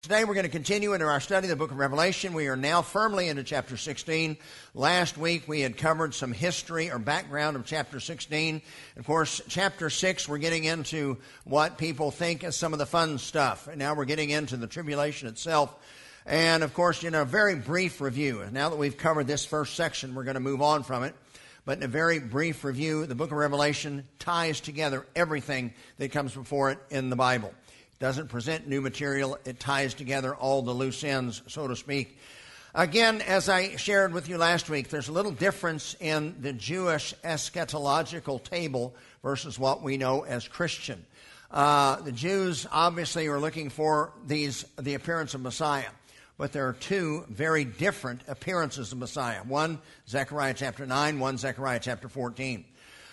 [0.00, 2.32] Today we're going to continue into our study of the book of Revelation.
[2.32, 4.36] We are now firmly into chapter 16.
[4.72, 8.62] Last week we had covered some history or background of chapter 16.
[8.96, 13.18] Of course, chapter 6 we're getting into what people think is some of the fun
[13.18, 13.66] stuff.
[13.66, 15.74] And now we're getting into the tribulation itself.
[16.24, 20.14] And of course, in a very brief review, now that we've covered this first section,
[20.14, 21.16] we're going to move on from it.
[21.64, 26.32] But in a very brief review, the book of Revelation ties together everything that comes
[26.32, 27.52] before it in the Bible
[27.98, 32.18] doesn't present new material, it ties together all the loose ends, so to speak.
[32.74, 37.12] Again, as I shared with you last week, there's a little difference in the Jewish
[37.24, 41.04] eschatological table versus what we know as Christian.
[41.50, 45.88] Uh, the Jews obviously are looking for these the appearance of Messiah,
[46.36, 49.40] but there are two very different appearances of Messiah.
[49.44, 52.64] One, Zechariah chapter 9, one, Zechariah chapter 14.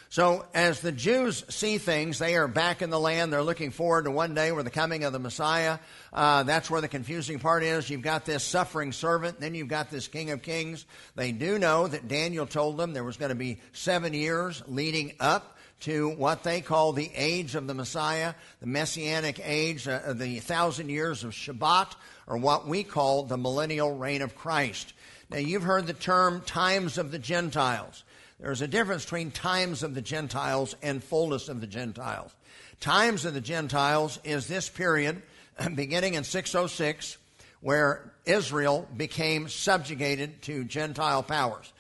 [0.10, 3.34] So, as the Jews see things, they are back in the land.
[3.34, 5.80] They're looking forward to one day where the coming of the Messiah.
[6.14, 7.90] Uh, that's where the confusing part is.
[7.90, 10.86] You've got this suffering servant, then you've got this King of Kings.
[11.16, 15.14] They do know that Daniel told them there was going to be seven years leading
[15.20, 20.40] up to what they call the age of the Messiah, the messianic age, uh, the
[20.40, 21.94] thousand years of Shabbat,
[22.28, 24.94] or what we call the millennial reign of Christ.
[25.30, 28.05] Now, you've heard the term times of the Gentiles.
[28.40, 32.32] There's a difference between times of the Gentiles and fullness of the Gentiles.
[32.80, 35.22] Times of the Gentiles is this period
[35.76, 37.18] beginning in 606
[37.62, 41.72] where Israel became subjugated to Gentile powers.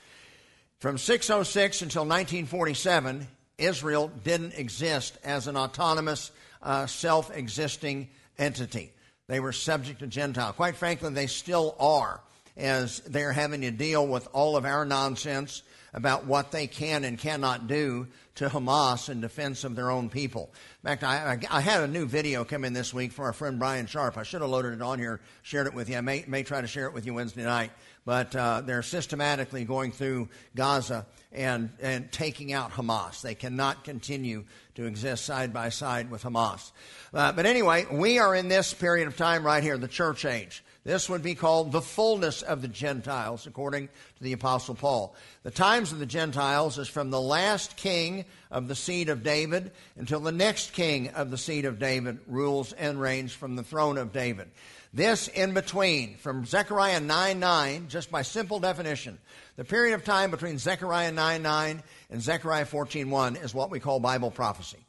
[0.79, 8.91] From 606 until 1947, Israel didn't exist as an autonomous, uh, self existing entity.
[9.27, 10.53] They were subject to Gentile.
[10.53, 12.21] Quite frankly, they still are,
[12.57, 15.63] as they're having to deal with all of our nonsense
[15.95, 20.51] about what they can and cannot do to Hamas in defense of their own people.
[20.83, 23.33] In fact, I, I, I, had a new video come in this week from our
[23.33, 24.17] friend Brian Sharp.
[24.17, 25.95] I should have loaded it on here, shared it with you.
[25.95, 27.71] I may, may try to share it with you Wednesday night.
[28.03, 33.21] But uh, they're systematically going through Gaza and, and taking out Hamas.
[33.21, 34.43] They cannot continue
[34.75, 36.71] to exist side by side with Hamas.
[37.13, 40.61] Uh, but anyway, we are in this period of time right here, the church age.
[40.85, 45.15] This would be called the fullness of the Gentiles, according to the Apostle Paul.
[45.41, 49.71] The times of the Gentiles is from the last king of the seed of David
[49.97, 53.97] until the next king of the seed of David rules and reigns from the throne
[53.97, 54.51] of David.
[54.93, 59.17] This in between, from Zechariah 9 9, just by simple definition,
[59.55, 63.79] the period of time between Zechariah 9 9 and Zechariah 14 1 is what we
[63.79, 64.85] call Bible prophecy.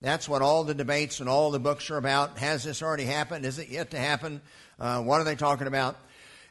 [0.00, 2.38] That's what all the debates and all the books are about.
[2.38, 3.44] Has this already happened?
[3.44, 4.40] Is it yet to happen?
[4.78, 5.96] Uh, what are they talking about?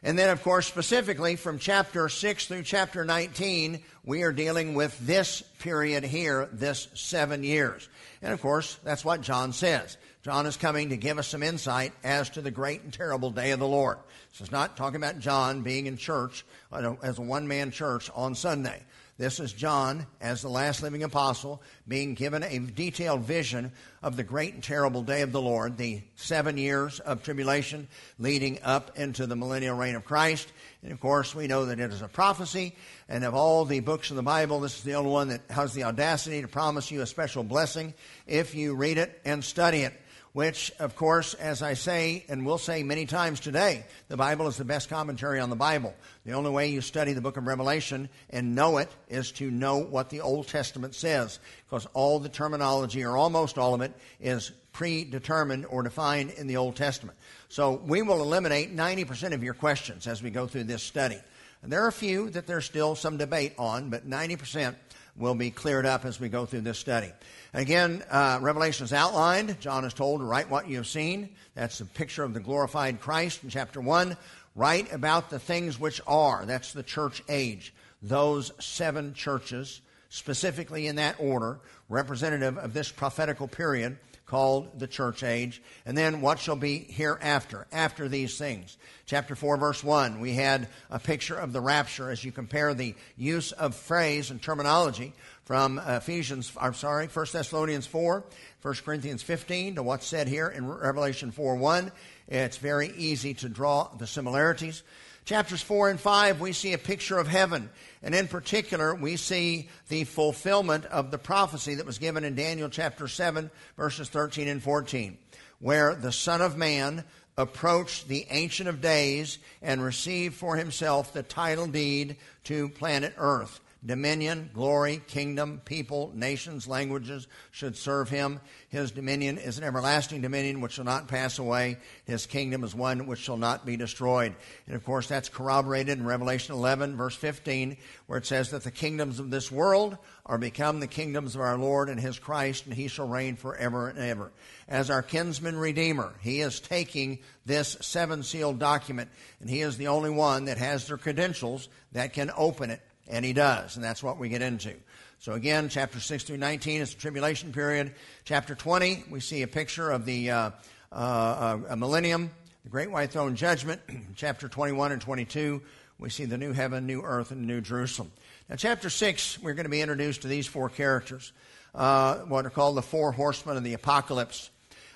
[0.02, 4.96] And then, of course, specifically from chapter 6 through chapter 19, we are dealing with
[5.00, 7.88] this period here, this seven years.
[8.22, 9.96] And of course, that's what John says.
[10.22, 13.52] John is coming to give us some insight as to the great and terrible day
[13.52, 13.98] of the Lord.
[14.32, 18.34] This is not talking about John being in church as a one man church on
[18.34, 18.82] Sunday.
[19.18, 23.72] This is John, as the last living apostle, being given a detailed vision
[24.02, 27.88] of the great and terrible day of the Lord, the seven years of tribulation
[28.18, 30.52] leading up into the millennial reign of Christ.
[30.82, 32.76] And of course, we know that it is a prophecy.
[33.08, 35.72] And of all the books in the Bible, this is the only one that has
[35.72, 37.94] the audacity to promise you a special blessing
[38.26, 39.94] if you read it and study it
[40.36, 44.58] which, of course, as I say and will say many times today, the Bible is
[44.58, 45.94] the best commentary on the Bible.
[46.26, 49.78] The only way you study the book of Revelation and know it is to know
[49.78, 54.52] what the Old Testament says, because all the terminology, or almost all of it, is
[54.74, 57.16] predetermined or defined in the Old Testament.
[57.48, 61.18] So we will eliminate 90% of your questions as we go through this study.
[61.62, 64.74] And there are a few that there's still some debate on, but 90%
[65.18, 67.10] will be cleared up as we go through this study.
[67.54, 69.58] Again, uh, Revelation is outlined.
[69.60, 71.30] John is told to write what you have seen.
[71.54, 74.16] That's a picture of the glorified Christ in chapter 1.
[74.54, 76.44] Write about the things which are.
[76.44, 77.74] That's the church age.
[78.02, 85.22] Those seven churches, specifically in that order, representative of this prophetical period called the church
[85.22, 85.62] age.
[85.84, 88.76] And then what shall be hereafter, after these things.
[89.06, 92.94] Chapter 4, verse 1, we had a picture of the rapture as you compare the
[93.16, 95.12] use of phrase and terminology
[95.44, 98.24] from Ephesians, I'm sorry, 1 Thessalonians 4,
[98.62, 101.92] 1 Corinthians 15 to what's said here in Revelation 4, 1.
[102.26, 104.82] It's very easy to draw the similarities.
[105.26, 107.68] Chapters 4 and 5, we see a picture of heaven.
[108.00, 112.68] And in particular, we see the fulfillment of the prophecy that was given in Daniel
[112.68, 115.18] chapter 7, verses 13 and 14,
[115.58, 117.02] where the Son of Man
[117.36, 123.58] approached the Ancient of Days and received for himself the title deed to planet Earth
[123.86, 128.40] dominion, glory, kingdom, people, nations, languages should serve him.
[128.68, 131.78] His dominion is an everlasting dominion which shall not pass away.
[132.04, 134.34] His kingdom is one which shall not be destroyed.
[134.66, 138.72] And of course, that's corroborated in Revelation 11, verse 15, where it says that the
[138.72, 142.74] kingdoms of this world are become the kingdoms of our Lord and his Christ, and
[142.74, 144.32] he shall reign forever and ever.
[144.68, 149.86] As our kinsman redeemer, he is taking this seven sealed document, and he is the
[149.86, 154.02] only one that has the credentials that can open it and he does, and that's
[154.02, 154.74] what we get into.
[155.18, 157.94] So again, chapter 6 through 19 is the tribulation period.
[158.24, 160.50] Chapter 20, we see a picture of the uh,
[160.92, 162.30] uh, a millennium,
[162.64, 163.80] the great white throne judgment.
[164.16, 165.62] chapter 21 and 22,
[165.98, 168.12] we see the new heaven, new earth, and new Jerusalem.
[168.48, 171.32] Now, chapter 6, we're going to be introduced to these four characters,
[171.74, 174.50] uh, what are called the four horsemen of the apocalypse.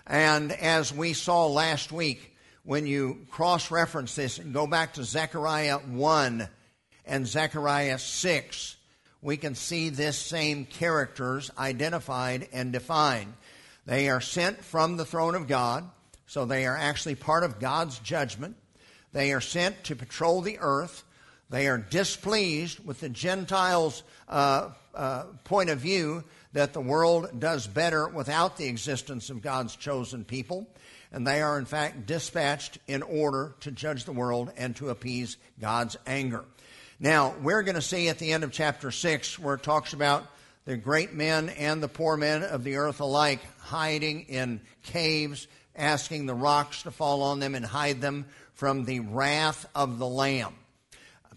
[0.06, 5.04] And as we saw last week, when you cross reference this and go back to
[5.04, 6.48] Zechariah 1,
[7.10, 8.76] and Zechariah 6,
[9.20, 13.34] we can see this same characters identified and defined.
[13.84, 15.90] They are sent from the throne of God,
[16.26, 18.56] so they are actually part of God's judgment.
[19.12, 21.02] They are sent to patrol the earth.
[21.50, 26.22] They are displeased with the Gentiles' uh, uh, point of view
[26.52, 30.68] that the world does better without the existence of God's chosen people.
[31.10, 35.38] And they are, in fact, dispatched in order to judge the world and to appease
[35.60, 36.44] God's anger.
[37.02, 40.26] Now, we're going to see at the end of chapter 6 where it talks about
[40.66, 46.26] the great men and the poor men of the earth alike hiding in caves, asking
[46.26, 50.52] the rocks to fall on them and hide them from the wrath of the Lamb.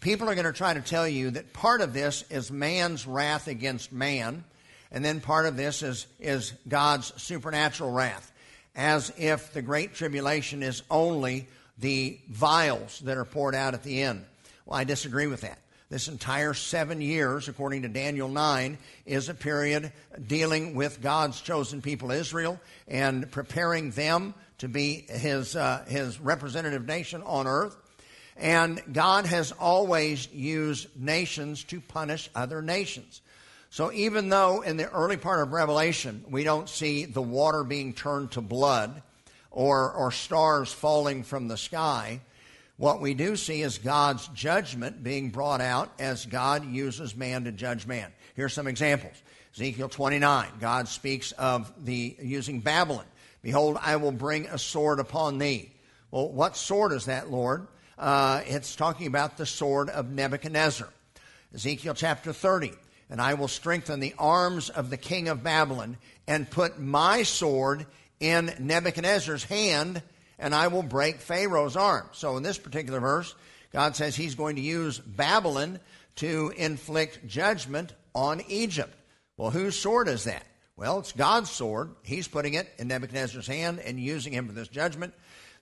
[0.02, 3.48] People are going to try to tell you that part of this is man's wrath
[3.48, 4.44] against man,
[4.92, 8.34] and then part of this is, is God's supernatural wrath,
[8.76, 14.02] as if the Great Tribulation is only the vials that are poured out at the
[14.02, 14.26] end.
[14.66, 15.60] Well, I disagree with that.
[15.90, 19.92] This entire seven years, according to Daniel 9, is a period
[20.26, 26.88] dealing with God's chosen people, Israel, and preparing them to be his, uh, his representative
[26.88, 27.76] nation on earth.
[28.38, 33.22] And God has always used nations to punish other nations.
[33.70, 37.94] So even though in the early part of Revelation we don't see the water being
[37.94, 39.02] turned to blood
[39.52, 42.22] or, or stars falling from the sky,
[42.78, 47.52] what we do see is God's judgment being brought out as God uses man to
[47.52, 48.12] judge man.
[48.36, 49.14] Here's some examples.
[49.56, 53.06] Ezekiel 29, God speaks of the using Babylon.
[53.44, 55.70] Behold, I will bring a sword upon thee.
[56.10, 57.68] Well, what sword is that, Lord?
[57.98, 60.90] Uh, it's talking about the sword of Nebuchadnezzar.
[61.54, 62.72] Ezekiel chapter 30,
[63.12, 65.98] and I will strengthen the arms of the king of Babylon
[66.28, 67.86] and put my sword
[68.20, 70.02] in Nebuchadnezzar's hand
[70.40, 72.08] and I will break Pharaoh's arm.
[72.14, 73.36] So in this particular verse,
[73.72, 75.80] God says he's going to use Babylon
[76.18, 78.94] to inflict judgment on Egypt.
[79.38, 80.46] Well, whose sword is that?
[80.76, 81.92] Well, it's God's sword.
[82.04, 85.14] He's putting it in Nebuchadnezzar's hand and using him for this judgment.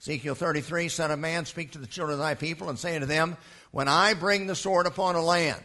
[0.02, 3.08] Ezekiel 33, Son of man, speak to the children of thy people and say unto
[3.08, 3.38] them,
[3.72, 5.62] When I bring the sword upon a land.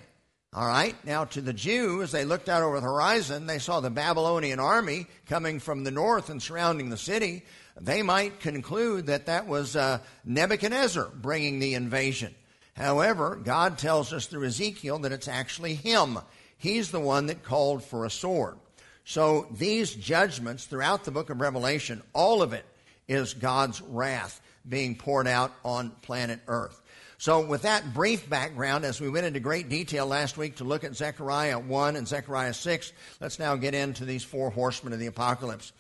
[0.52, 3.90] All right, now to the Jews, they looked out over the horizon, they saw the
[3.90, 7.44] Babylonian army coming from the north and surrounding the city
[7.80, 12.34] they might conclude that that was uh, Nebuchadnezzar bringing the invasion.
[12.74, 16.18] However, God tells us through Ezekiel that it's actually him.
[16.58, 18.56] He's the one that called for a sword.
[19.04, 22.64] So these judgments throughout the book of Revelation, all of it
[23.08, 26.82] is God's wrath being poured out on planet Earth.
[27.18, 30.84] So, with that brief background, as we went into great detail last week to look
[30.84, 35.06] at Zechariah 1 and Zechariah 6, let's now get into these four horsemen of the
[35.06, 35.72] apocalypse.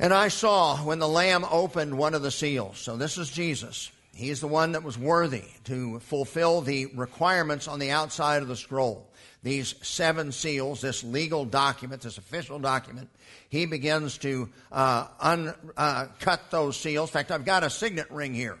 [0.00, 2.78] And I saw when the Lamb opened one of the seals.
[2.78, 3.90] So this is Jesus.
[4.14, 8.56] He's the one that was worthy to fulfill the requirements on the outside of the
[8.56, 9.08] scroll.
[9.42, 13.08] These seven seals, this legal document, this official document,
[13.48, 15.06] he begins to uh,
[15.76, 17.10] uh, cut those seals.
[17.10, 18.58] In fact, I've got a signet ring here.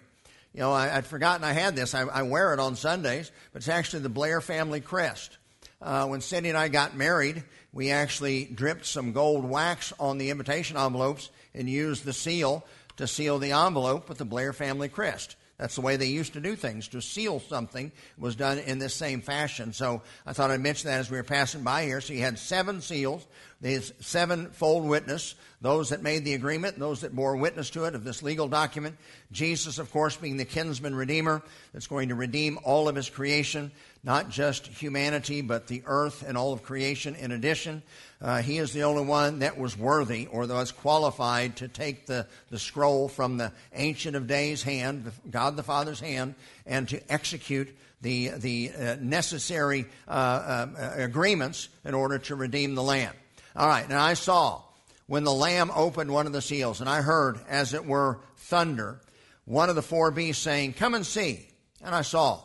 [0.54, 1.94] You know, I, would forgotten I had this.
[1.94, 5.36] I, I, wear it on Sundays, but it's actually the Blair family crest.
[5.80, 10.30] Uh, when Cindy and I got married, we actually dripped some gold wax on the
[10.30, 12.64] invitation envelopes and used the seal
[12.96, 15.36] to seal the envelope with the Blair family crest.
[15.58, 16.86] That's the way they used to do things.
[16.88, 19.72] To seal something was done in this same fashion.
[19.72, 22.00] So I thought I'd mention that as we were passing by here.
[22.00, 23.26] So you had seven seals,
[23.60, 28.04] these sevenfold witness, those that made the agreement, those that bore witness to it of
[28.04, 28.96] this legal document.
[29.32, 33.72] Jesus, of course, being the kinsman redeemer that's going to redeem all of his creation,
[34.02, 37.82] not just humanity, but the earth and all of creation in addition.
[38.20, 42.06] Uh, he is the only one that was worthy or that was qualified to take
[42.06, 46.34] the, the scroll from the Ancient of Days hand, God the Father's hand,
[46.66, 47.68] and to execute
[48.00, 53.14] the, the uh, necessary uh, uh, agreements in order to redeem the land.
[53.56, 54.62] All right, now I saw
[55.06, 59.00] when the Lamb opened one of the seals, and I heard, as it were, thunder,
[59.46, 61.48] one of the four beasts saying, Come and see.
[61.82, 62.40] And I saw.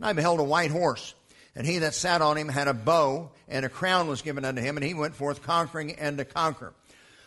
[0.00, 1.14] And I beheld a white horse,
[1.54, 4.62] and he that sat on him had a bow, and a crown was given unto
[4.62, 6.72] him, and he went forth conquering and to conquer.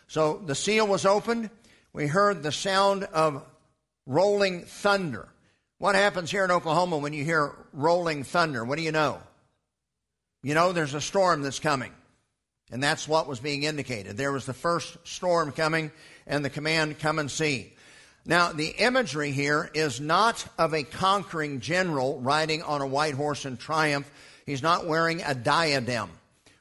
[0.07, 1.51] So the seal was opened.
[1.93, 3.45] We heard the sound of
[4.07, 5.27] rolling thunder.
[5.77, 8.65] What happens here in Oklahoma when you hear rolling thunder?
[8.65, 9.21] What do you know?
[10.41, 11.91] You know there's a storm that's coming.
[12.71, 14.17] And that's what was being indicated.
[14.17, 15.91] There was the first storm coming
[16.25, 17.73] and the command, come and see.
[18.25, 23.45] Now, the imagery here is not of a conquering general riding on a white horse
[23.45, 24.09] in triumph.
[24.45, 26.09] He's not wearing a diadem,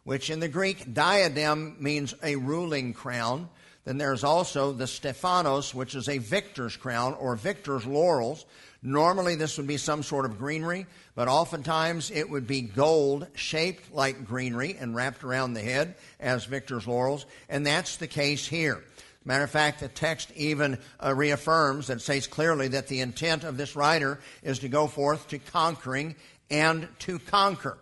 [0.03, 3.49] which in the Greek, diadem means a ruling crown.
[3.85, 8.45] Then there's also the Stephanos, which is a victor's crown or victor's laurels.
[8.83, 13.95] Normally, this would be some sort of greenery, but oftentimes it would be gold shaped
[13.95, 18.83] like greenery and wrapped around the head as victor's laurels, and that's the case here.
[19.25, 23.57] Matter of fact, the text even uh, reaffirms and says clearly that the intent of
[23.57, 26.17] this writer is to go forth to conquering
[26.51, 27.79] and to conquer.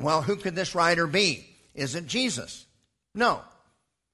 [0.00, 1.48] Well, who could this writer be?
[1.74, 2.66] Is it Jesus?
[3.14, 3.40] No.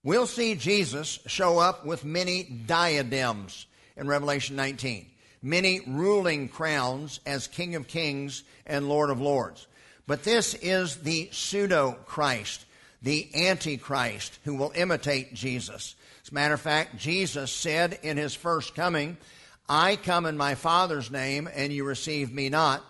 [0.04, 3.66] We'll see Jesus show up with many diadems
[3.96, 5.06] in Revelation 19
[5.42, 9.66] many ruling crowns as King of Kings and Lord of Lords.
[10.06, 12.64] But this is the pseudo Christ,
[13.02, 15.96] the Antichrist, who will imitate Jesus.
[16.32, 19.18] A matter of fact, Jesus said in his first coming,
[19.68, 22.82] I come in my Father's name, and you receive me not.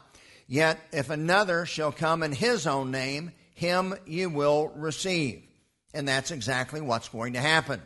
[0.46, 5.42] Yet if another shall come in his own name, him you will receive.
[5.92, 7.82] And that's exactly what's going to happen.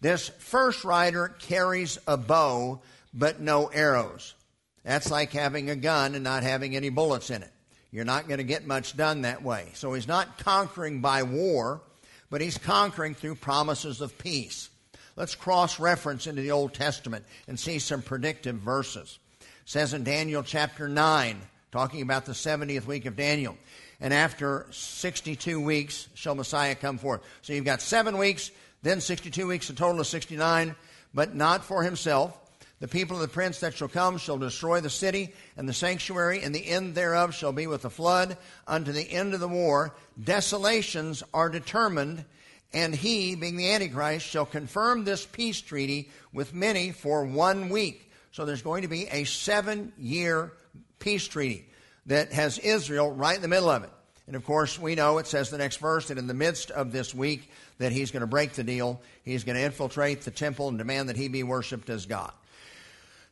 [0.00, 2.80] This first rider carries a bow
[3.14, 4.34] but no arrows.
[4.82, 7.52] That's like having a gun and not having any bullets in it.
[7.92, 9.68] You're not going to get much done that way.
[9.74, 11.82] So he's not conquering by war,
[12.30, 14.70] but he's conquering through promises of peace.
[15.18, 19.18] Let's cross reference into the Old Testament and see some predictive verses.
[19.40, 21.40] It says in Daniel chapter 9,
[21.72, 23.58] talking about the 70th week of Daniel,
[24.00, 27.22] and after 62 weeks shall Messiah come forth.
[27.42, 30.76] So you've got seven weeks, then 62 weeks, a total of 69,
[31.12, 32.38] but not for himself
[32.80, 36.42] the people of the prince that shall come shall destroy the city and the sanctuary,
[36.42, 38.36] and the end thereof shall be with a flood
[38.68, 39.96] unto the end of the war.
[40.22, 42.24] Desolations are determined,
[42.72, 48.10] and he, being the Antichrist, shall confirm this peace treaty with many for one week.
[48.32, 50.52] So there's going to be a seven year
[50.98, 51.66] peace treaty
[52.06, 53.90] that has Israel right in the middle of it.
[54.26, 56.92] And of course, we know it says the next verse that in the midst of
[56.92, 59.00] this week that he's going to break the deal.
[59.24, 62.32] He's going to infiltrate the temple and demand that he be worshiped as God.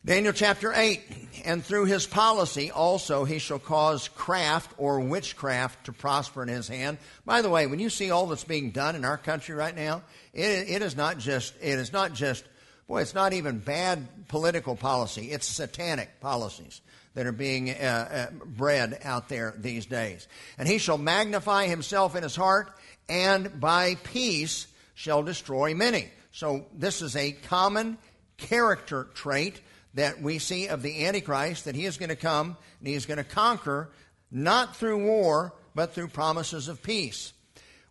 [0.06, 1.02] Daniel chapter 8,
[1.46, 6.68] and through his policy also he shall cause craft or witchcraft to prosper in his
[6.68, 6.98] hand.
[7.25, 10.02] By the way, when you see all that's being done in our country right now,
[10.32, 12.44] it, it is not just, it is not just,
[12.86, 15.32] boy, it's not even bad political policy.
[15.32, 16.82] It's satanic policies
[17.14, 20.28] that are being uh, uh, bred out there these days.
[20.56, 22.72] And he shall magnify himself in his heart,
[23.08, 26.10] and by peace shall destroy many.
[26.30, 27.98] So this is a common
[28.36, 29.60] character trait
[29.97, 33.07] that we see of the Antichrist that he is going to come and he is
[33.07, 33.91] going to conquer
[34.31, 37.33] not through war, but through promises of peace.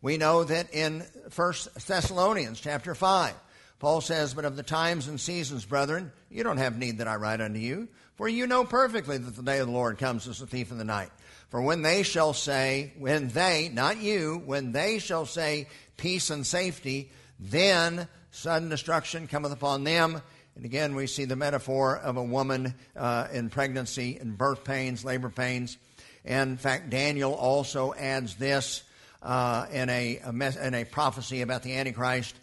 [0.02, 1.04] We know that in
[1.36, 1.54] 1
[1.88, 3.34] Thessalonians chapter 5,
[3.80, 7.16] Paul says, But of the times and seasons, brethren, you don't have need that I
[7.16, 10.42] write unto you, for you know perfectly that the day of the Lord comes as
[10.42, 11.10] a thief in the night.
[11.50, 16.46] For when they shall say, when they, not you, when they shall say peace and
[16.46, 17.10] safety,
[17.40, 20.22] then sudden destruction cometh upon them
[20.56, 25.04] and again, we see the metaphor of a woman uh, in pregnancy and birth pains,
[25.04, 25.78] labor pains.
[26.24, 28.84] And in fact, Daniel also adds this
[29.22, 32.36] uh, in, a, a in a prophecy about the Antichrist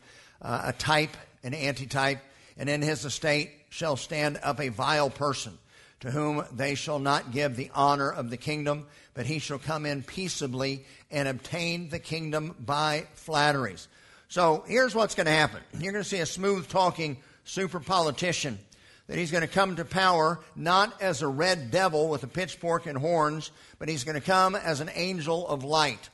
[0.43, 2.21] uh, a type, an antitype,
[2.59, 5.57] and in his estate shall stand up a vile person
[6.01, 9.87] to whom they shall not give the honor of the kingdom, but he shall come
[9.87, 13.87] in peaceably and obtain the kingdom by flatteries.
[14.29, 15.61] So here's what's going to happen.
[15.79, 18.59] You're going to see a smooth talking super politician,
[19.07, 22.87] that he's going to come to power not as a red devil with a pitchfork
[22.87, 26.09] and horns, but he's going to come as an angel of light.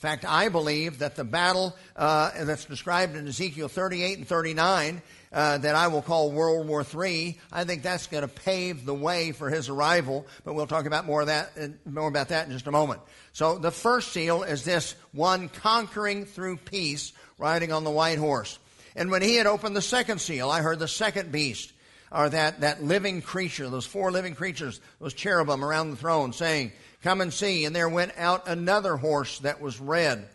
[0.00, 5.02] In fact, I believe that the battle uh, that's described in Ezekiel 38 and 39,
[5.30, 8.94] uh, that I will call World War III, I think that's going to pave the
[8.94, 10.26] way for his arrival.
[10.42, 13.02] But we'll talk about more of that, uh, more about that in just a moment.
[13.34, 18.58] So the first seal is this one conquering through peace, riding on the white horse.
[18.96, 21.72] And when he had opened the second seal, I heard the second beast,
[22.10, 26.72] or that, that living creature, those four living creatures, those cherubim around the throne, saying,
[27.02, 27.64] Come and see.
[27.64, 30.28] And there went out another horse that was red.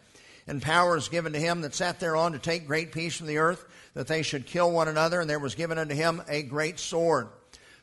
[0.47, 3.37] And power is given to him that sat thereon to take great peace from the
[3.37, 5.21] earth, that they should kill one another.
[5.21, 7.27] And there was given unto him a great sword.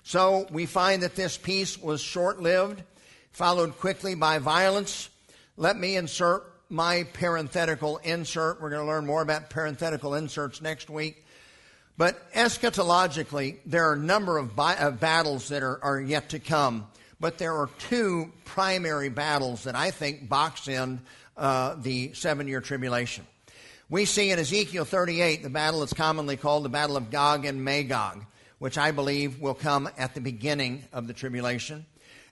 [0.04, 2.82] So we find that this peace was short lived,
[3.32, 5.08] followed quickly by violence.
[5.56, 8.60] Let me insert my parenthetical insert.
[8.60, 11.22] We're going to learn more about parenthetical inserts next week.
[11.98, 16.38] But eschatologically, there are a number of, bi- of battles that are, are yet to
[16.38, 16.86] come.
[17.20, 21.02] But there are two primary battles that I think box in
[21.36, 23.26] uh, the seven year tribulation.
[23.90, 27.62] We see in Ezekiel 38 the battle that's commonly called the Battle of Gog and
[27.62, 28.24] Magog,
[28.58, 31.84] which I believe will come at the beginning of the tribulation.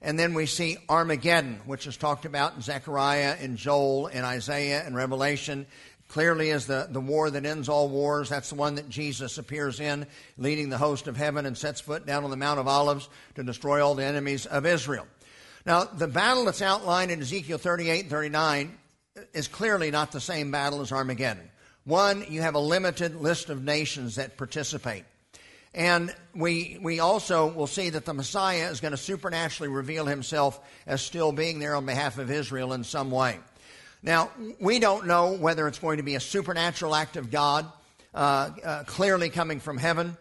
[0.02, 4.82] And then we see Armageddon, which is talked about in Zechariah and Joel and Isaiah
[4.84, 5.66] and Revelation
[6.10, 8.28] clearly as the, the war that ends all wars.
[8.28, 12.04] That's the one that Jesus appears in, leading the host of heaven and sets foot
[12.04, 15.06] down on the Mount of Olives to destroy all the enemies of Israel.
[15.64, 18.78] Now, the battle that's outlined in Ezekiel 38 and 39
[19.32, 21.48] is clearly not the same battle as Armageddon.
[21.84, 25.04] One, you have a limited list of nations that participate.
[25.72, 30.60] And we, we also will see that the Messiah is going to supernaturally reveal himself
[30.86, 33.38] as still being there on behalf of Israel in some way.
[34.02, 37.70] Now, we don't know whether it's going to be a supernatural act of God,
[38.14, 40.16] uh, uh, clearly coming from heaven,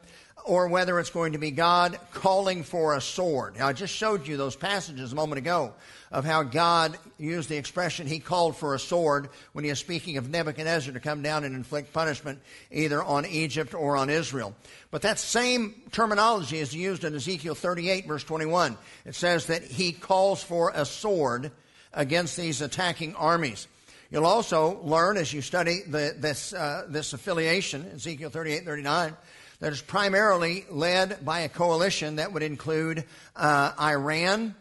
[0.49, 3.55] or whether it's going to be God calling for a sword.
[3.57, 5.73] Now, I just showed you those passages a moment ago
[6.11, 10.17] of how God used the expression he called for a sword when he is speaking
[10.17, 12.39] of Nebuchadnezzar to come down and inflict punishment
[12.71, 14.55] either on Egypt or on Israel.
[14.89, 18.75] But that same terminology is used in Ezekiel 38, verse 21.
[19.05, 21.51] It says that he calls for a sword
[21.93, 23.67] against these attacking armies.
[24.09, 29.15] You'll also learn as you study the, this, uh, this affiliation, Ezekiel 38 39,
[29.59, 33.03] that is primarily led by a coalition that would include
[33.35, 34.55] uh, Iran,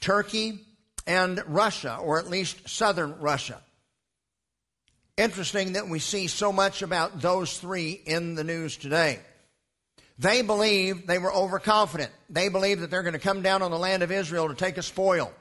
[0.00, 0.60] Turkey,
[1.06, 3.60] and Russia, or at least southern Russia.
[5.16, 9.20] Interesting that we see so much about those three in the news today.
[10.18, 12.10] They believe they were overconfident.
[12.28, 14.76] They believe that they're going to come down on the land of Israel to take
[14.76, 15.32] a spoil.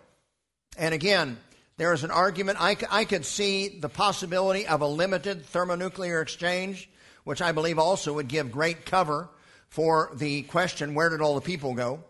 [0.77, 1.37] And again,
[1.77, 2.61] there is an argument.
[2.61, 6.89] I, I could see the possibility of a limited thermonuclear exchange,
[7.29, 9.29] which I believe also would give great cover
[9.67, 12.03] for the question where did all the people go?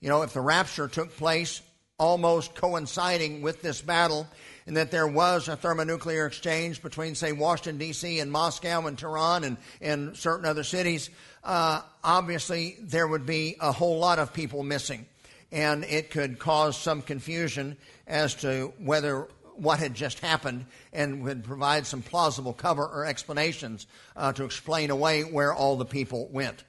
[0.00, 1.60] You know, if the rapture took place
[1.98, 4.26] almost coinciding with this battle,
[4.66, 9.44] and that there was a thermonuclear exchange between, say, Washington, D.C., and Moscow and Tehran
[9.44, 11.10] and, and certain other cities,
[11.44, 15.04] uh, obviously there would be a whole lot of people missing
[15.52, 19.28] and it could cause some confusion as to whether
[19.62, 24.90] what had just happened and would provide some plausible cover or explanations uh, to explain
[24.90, 26.64] away where all the people went.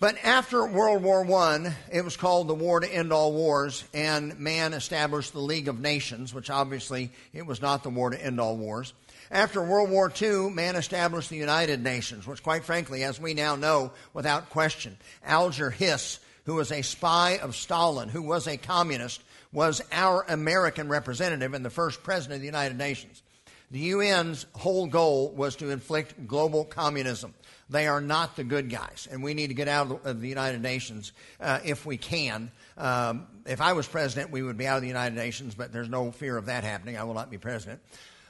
[0.00, 4.38] But after World War I, it was called the War to End All Wars, and
[4.38, 8.40] man established the League of Nations, which obviously it was not the War to End
[8.40, 8.92] All Wars.
[9.30, 13.56] After World War II, man established the United Nations, which, quite frankly, as we now
[13.56, 19.22] know without question, Alger Hiss who was a spy of Stalin, who was a communist,
[19.52, 23.22] was our American representative and the first president of the United Nations.
[23.70, 27.34] The UN's whole goal was to inflict global communism.
[27.70, 30.62] They are not the good guys, and we need to get out of the United
[30.62, 32.50] Nations uh, if we can.
[32.78, 35.90] Um, if I was president, we would be out of the United Nations, but there's
[35.90, 36.96] no fear of that happening.
[36.96, 37.80] I will not be president.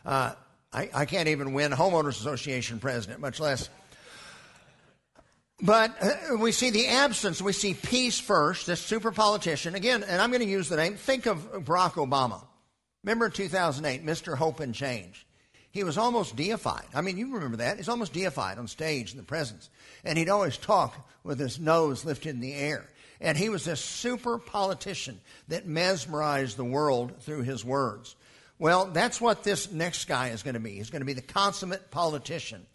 [0.05, 0.33] Uh,
[0.73, 3.71] I, I, can't even win Homeowners Association president, much less
[5.61, 7.43] but uh, we see the absence.
[7.43, 9.75] We see peace first, this super politician.
[9.75, 10.95] Again, and I'm going to use the name.
[10.95, 12.45] Think of Barack Obama.
[13.03, 14.37] Remember in 2008, Mr.
[14.37, 15.27] Hope and Change.
[15.71, 16.87] He was almost deified.
[16.95, 17.77] I mean, you remember that.
[17.77, 19.69] He's almost deified on stage in the presence.
[20.05, 22.87] And he'd always talk with his nose lifted in the air.
[23.21, 28.17] And he was this super politician that mesmerized the world through his words.
[28.59, 30.73] Well, that's what this next guy is going to be.
[30.73, 32.67] He's going to be the consummate politician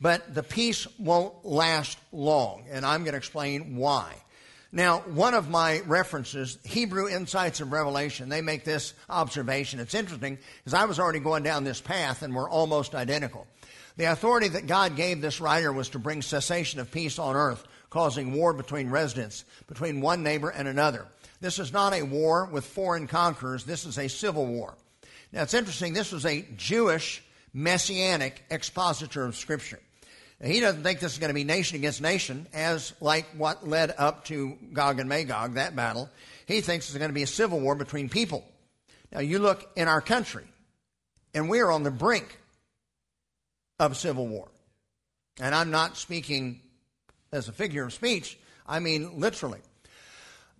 [0.00, 4.14] but the peace won't last long, and I'm going to explain why.
[4.72, 9.80] Now, one of my references, Hebrew Insights of Revelation, they make this observation.
[9.80, 13.46] It's interesting because I was already going down this path and we're almost identical.
[13.96, 17.66] The authority that God gave this writer was to bring cessation of peace on earth,
[17.88, 21.06] causing war between residents, between one neighbor and another.
[21.40, 24.74] This is not a war with foreign conquerors, this is a civil war.
[25.32, 27.22] Now it's interesting, this was a Jewish
[27.54, 29.80] messianic expositor of Scripture.
[30.42, 33.94] He doesn't think this is going to be nation against nation, as like what led
[33.96, 36.10] up to Gog and Magog, that battle.
[36.46, 38.44] He thinks it's going to be a civil war between people.
[39.12, 40.44] Now, you look in our country,
[41.32, 42.38] and we are on the brink
[43.78, 44.48] of civil war.
[45.40, 46.60] And I'm not speaking
[47.32, 49.60] as a figure of speech, I mean literally.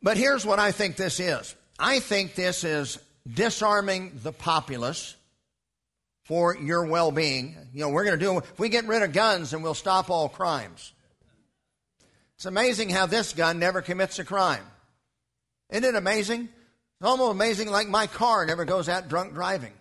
[0.02, 5.16] But here's what I think this is I think this is disarming the populace
[6.26, 7.56] for your well being.
[7.72, 10.10] You know, we're going to do, if we get rid of guns, and we'll stop
[10.10, 10.92] all crimes.
[12.34, 14.64] It's amazing how this gun never commits a crime.
[15.70, 16.42] Isn't it amazing?
[16.42, 19.72] It's almost amazing, like my car never goes out drunk driving.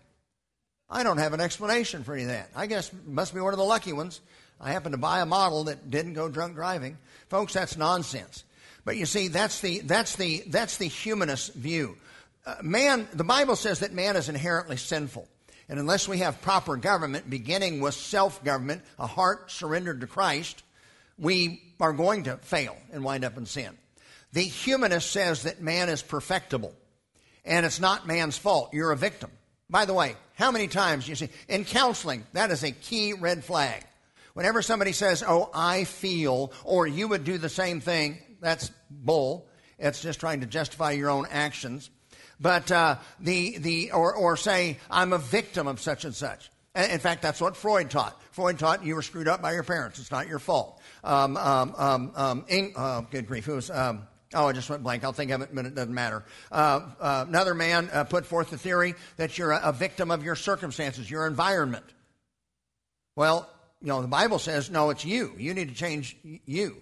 [0.89, 2.51] I don't have an explanation for any of that.
[2.55, 4.21] I guess must be one of the lucky ones.
[4.62, 6.97] I happened to buy a model that didn't go drunk driving.
[7.27, 8.43] Folks, that's nonsense.
[8.86, 11.97] But you see, that's the, that's the, that's the humanist view.
[12.45, 15.27] Uh, man, the Bible says that man is inherently sinful.
[15.67, 20.63] And unless we have proper government, beginning with self government, a heart surrendered to Christ,
[21.17, 23.78] we are going to fail and wind up in sin.
[24.34, 26.73] The humanist says that man is perfectible
[27.45, 28.73] and it's not man's fault.
[28.73, 29.32] You're a victim.
[29.69, 33.43] By the way, how many times you see in counseling, that is a key red
[33.43, 33.84] flag.
[34.34, 39.47] Whenever somebody says, Oh, I feel, or you would do the same thing, that's bull.
[39.80, 41.89] It's just trying to justify your own actions.
[42.39, 46.50] But uh, the, the, or, or say, I'm a victim of such and such.
[46.76, 48.21] In fact, that's what Freud taught.
[48.32, 49.98] Freud taught you were screwed up by your parents.
[49.98, 50.82] It's not your fault.
[51.06, 53.48] Um, um, um, um Ing, uh, good grief.
[53.48, 55.06] Was, um, oh, I just went blank.
[55.06, 55.65] I'll think of it but.
[55.65, 56.26] It doesn't matter.
[56.52, 60.26] Uh, uh, another man uh, put forth the theory that you're a, a victim of
[60.26, 61.86] your circumstances, your environment.
[63.15, 63.50] Well,
[63.82, 65.34] you know, the Bible says, no, it's you.
[65.38, 66.76] You need to change you.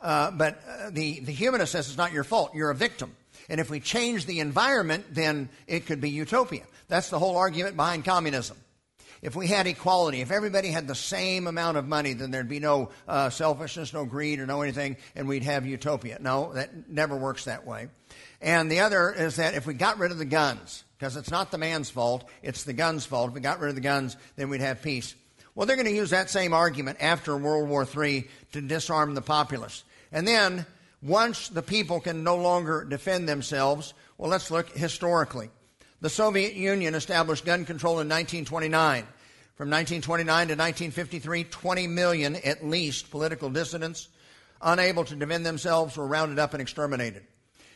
[0.00, 2.54] Uh, but uh, the, the humanist says it's not your fault.
[2.54, 3.14] You're a victim.
[3.48, 6.64] And if we change the environment, then it could be utopia.
[6.88, 8.56] That's the whole argument behind communism.
[9.22, 12.60] If we had equality, if everybody had the same amount of money, then there'd be
[12.60, 16.18] no uh, selfishness, no greed, or no anything, and we'd have utopia.
[16.20, 17.88] No, that never works that way.
[18.40, 21.50] And the other is that if we got rid of the guns, because it's not
[21.50, 23.30] the man's fault, it's the gun's fault.
[23.30, 25.14] If we got rid of the guns, then we'd have peace.
[25.54, 29.22] Well, they're going to use that same argument after World War III to disarm the
[29.22, 29.84] populace.
[30.12, 30.66] And then
[31.06, 35.50] once the people can no longer defend themselves, well, let's look historically.
[36.00, 39.04] The Soviet Union established gun control in 1929.
[39.56, 44.08] From 1929 to 1953, 20 million at least political dissidents
[44.60, 47.22] unable to defend themselves were rounded up and exterminated.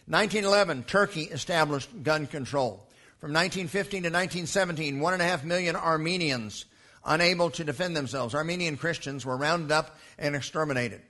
[0.06, 2.86] 1911, Turkey established gun control.
[3.18, 6.64] From 1915 to 1917, one and a half million Armenians
[7.04, 11.00] unable to defend themselves, Armenian Christians, were rounded up and exterminated.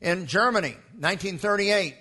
[0.00, 1.94] In Germany, 1938,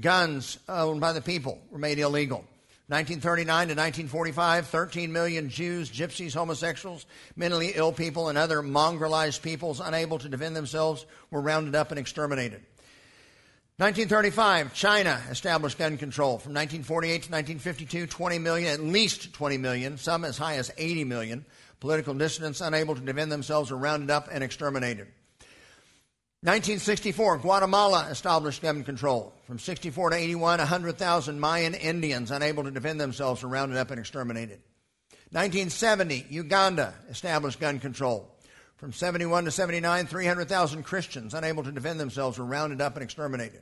[0.00, 2.44] guns owned by the people were made illegal.
[2.86, 9.80] 1939 to 1945, 13 million Jews, gypsies, homosexuals, mentally ill people, and other mongrelized peoples
[9.80, 12.62] unable to defend themselves were rounded up and exterminated.
[13.76, 16.38] 1935, China established gun control.
[16.38, 21.04] From 1948 to 1952, 20 million, at least 20 million, some as high as 80
[21.04, 21.44] million,
[21.78, 25.06] political dissidents unable to defend themselves were rounded up and exterminated.
[26.42, 29.34] 1964, Guatemala established gun control.
[29.46, 34.00] From 64 to 81, 100,000 Mayan Indians unable to defend themselves were rounded up and
[34.00, 34.58] exterminated.
[35.32, 38.34] 1970, Uganda established gun control.
[38.78, 43.60] From 71 to 79, 300,000 Christians unable to defend themselves were rounded up and exterminated.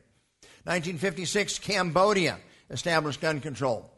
[0.63, 2.39] 1956, Cambodia
[2.71, 3.91] established gun control.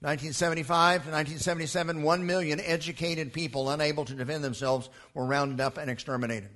[0.00, 5.88] 1975 to 1977, 1 million educated people unable to defend themselves were rounded up and
[5.88, 6.50] exterminated.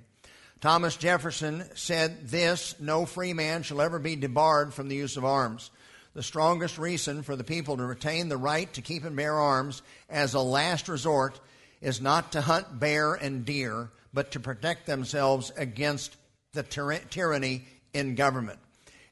[0.61, 5.23] Thomas Jefferson said this No free man shall ever be debarred from the use of
[5.23, 5.71] arms.
[6.13, 9.81] The strongest reason for the people to retain the right to keep and bear arms
[10.09, 11.39] as a last resort
[11.81, 16.17] is not to hunt bear and deer, but to protect themselves against
[16.53, 18.59] the tyr- tyranny in government.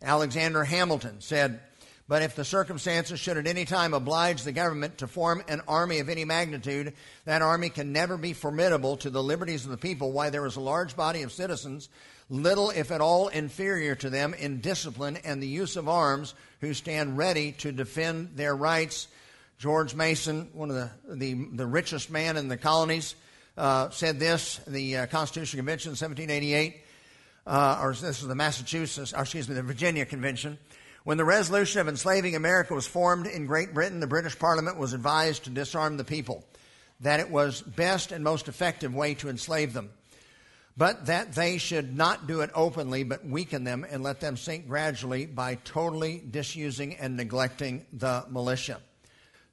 [0.01, 1.61] Alexander Hamilton said,
[2.07, 5.99] but if the circumstances should at any time oblige the government to form an army
[5.99, 6.93] of any magnitude,
[7.25, 10.55] that army can never be formidable to the liberties of the people, why there is
[10.55, 11.89] a large body of citizens,
[12.29, 16.73] little if at all inferior to them in discipline and the use of arms, who
[16.73, 19.09] stand ready to defend their rights.
[19.59, 23.15] George Mason, one of the, the, the richest man in the colonies,
[23.57, 26.83] uh, said this, the uh, Constitutional Convention, 1788,
[27.47, 30.57] uh, or this is the Massachusetts, or excuse me, the Virginia Convention.
[31.07, 34.91] When the resolution of enslaving America was formed in Great Britain, the British Parliament was
[34.91, 36.43] advised to disarm the people,
[36.99, 39.89] that it was best and most effective way to enslave them,
[40.75, 44.67] but that they should not do it openly, but weaken them and let them sink
[44.67, 48.81] gradually by totally disusing and neglecting the militia.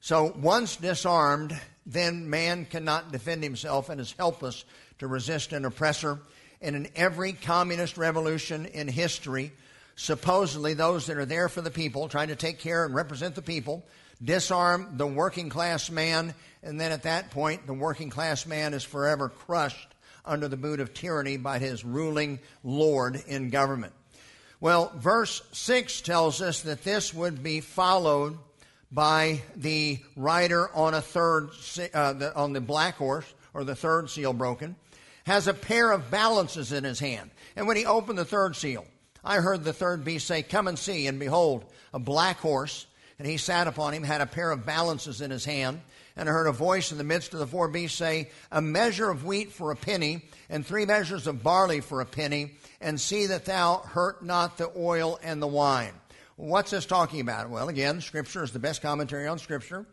[0.01, 4.65] So once disarmed, then man cannot defend himself and is helpless
[4.99, 6.19] to resist an oppressor.
[6.61, 9.53] And in every communist revolution in history,
[9.95, 13.41] supposedly those that are there for the people, trying to take care and represent the
[13.41, 13.85] people,
[14.23, 18.83] disarm the working class man, and then at that point, the working class man is
[18.83, 23.93] forever crushed under the boot of tyranny by his ruling lord in government.
[24.59, 28.37] Well, verse 6 tells us that this would be followed
[28.91, 31.49] by the rider on a third,
[31.93, 34.75] uh, the, on the black horse, or the third seal broken,
[35.25, 37.31] has a pair of balances in his hand.
[37.55, 38.85] And when he opened the third seal,
[39.25, 41.07] I heard the third beast say, Come and see.
[41.07, 42.85] And behold, a black horse,
[43.17, 45.81] and he sat upon him, had a pair of balances in his hand.
[46.15, 49.09] And I heard a voice in the midst of the four beasts say, A measure
[49.09, 53.25] of wheat for a penny, and three measures of barley for a penny, and see
[53.25, 55.93] that thou hurt not the oil and the wine.
[56.37, 57.49] What's this talking about?
[57.49, 59.85] Well, again, Scripture is the best commentary on Scripture.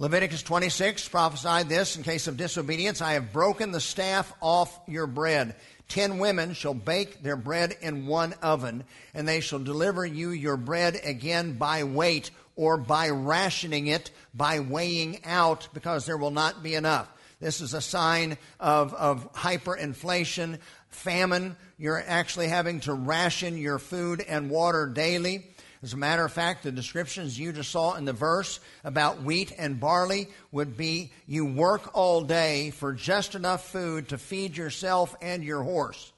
[0.00, 5.06] Leviticus 26 prophesied this in case of disobedience I have broken the staff off your
[5.08, 5.56] bread.
[5.88, 10.58] Ten women shall bake their bread in one oven, and they shall deliver you your
[10.58, 16.62] bread again by weight or by rationing it, by weighing out, because there will not
[16.62, 17.08] be enough.
[17.40, 21.56] This is a sign of, of hyperinflation, famine.
[21.78, 25.46] You're actually having to ration your food and water daily.
[25.82, 29.52] As a matter of fact, the descriptions you just saw in the verse about wheat
[29.56, 35.14] and barley would be you work all day for just enough food to feed yourself
[35.22, 36.12] and your horse.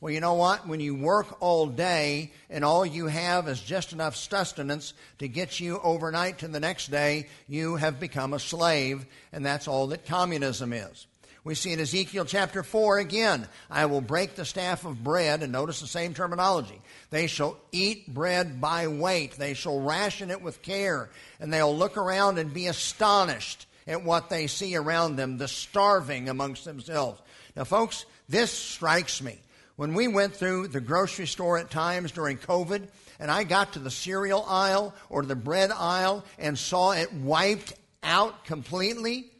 [0.00, 0.66] Well, you know what?
[0.66, 5.60] When you work all day and all you have is just enough sustenance to get
[5.60, 10.06] you overnight to the next day, you have become a slave, and that's all that
[10.06, 11.06] communism is.
[11.44, 15.50] We see in Ezekiel chapter 4 again, I will break the staff of bread, and
[15.50, 16.80] notice the same terminology.
[17.10, 21.96] They shall eat bread by weight, they shall ration it with care, and they'll look
[21.96, 27.20] around and be astonished at what they see around them, the starving amongst themselves.
[27.56, 29.40] Now, folks, this strikes me.
[29.74, 32.86] When we went through the grocery store at times during COVID,
[33.18, 37.72] and I got to the cereal aisle or the bread aisle and saw it wiped
[38.04, 39.30] out completely,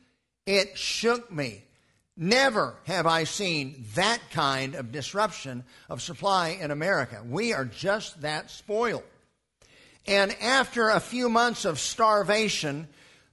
[0.46, 1.62] it shook me.
[2.16, 7.22] Never have I seen that kind of disruption of supply in America.
[7.27, 9.05] We are just that spoiled.
[10.07, 12.88] And after a few months of starvation,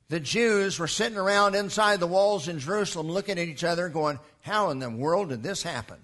[0.07, 4.19] the Jews were sitting around inside the walls in Jerusalem looking at each other, going,
[4.41, 5.97] How in the world did this happen?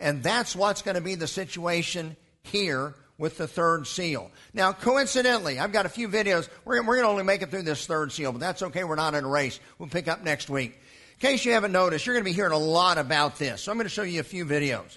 [0.00, 4.30] And that's what's going to be the situation here with the third seal.
[4.54, 6.48] Now, coincidentally, I've got a few videos.
[6.64, 8.84] We're, we're going to only make it through this third seal, but that's okay.
[8.84, 9.58] We're not in a race.
[9.78, 10.78] We'll pick up next week.
[11.20, 13.62] In case you haven't noticed, you're going to be hearing a lot about this.
[13.62, 14.96] So I'm going to show you a few videos.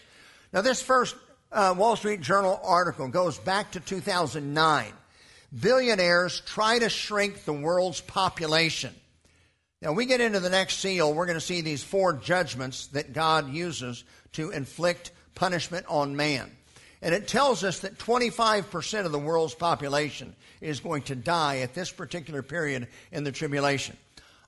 [0.54, 1.16] Now, this first
[1.52, 4.94] uh, Wall Street Journal article goes back to 2009.
[5.60, 8.94] Billionaires try to shrink the world's population.
[9.82, 13.14] Now, we get into the next seal, we're going to see these four judgments that
[13.14, 14.04] God uses
[14.34, 16.52] to inflict punishment on man.
[17.02, 21.74] And it tells us that 25% of the world's population is going to die at
[21.74, 23.98] this particular period in the tribulation.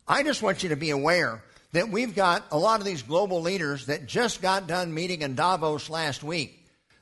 [0.07, 1.41] I just want you to be aware
[1.73, 5.35] that we've got a lot of these global leaders that just got done meeting in
[5.35, 6.59] Davos last week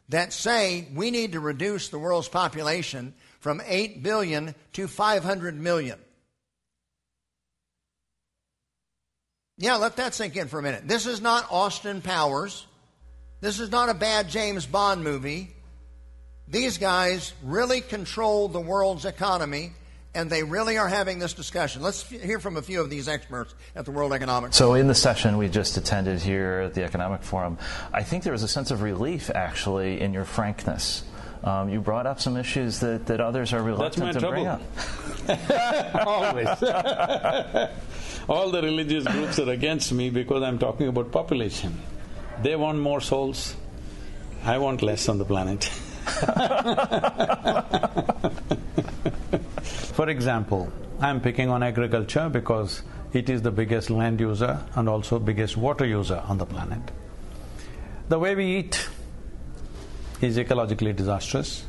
[0.10, 6.00] that say we need to reduce the world's population from 8 billion to 500 million.
[9.58, 10.88] Yeah, let that sink in for a minute.
[10.88, 12.66] This is not Austin Powers.
[13.42, 15.52] This is not a bad James Bond movie.
[16.48, 19.72] These guys really control the world's economy,
[20.14, 21.82] and they really are having this discussion.
[21.82, 24.74] Let's hear from a few of these experts at the World Economic Forum.
[24.74, 27.58] So, in the session we just attended here at the Economic Forum,
[27.94, 31.04] I think there was a sense of relief, actually, in your frankness.
[31.44, 34.36] Um, you brought up some issues that, that others are reluctant to trouble.
[34.36, 34.62] bring up.
[36.08, 36.48] Always.
[38.30, 41.82] All the religious groups are against me because I'm talking about population.
[42.44, 43.56] They want more souls.
[44.44, 45.72] I want less on the planet.
[49.64, 55.20] For example, I'm picking on agriculture because it is the biggest land user and also
[55.20, 56.82] biggest water user on the planet.
[58.10, 58.90] The way we eat
[60.22, 61.66] is ecologically disastrous.